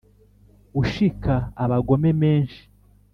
[0.81, 2.61] ushika abagome menshi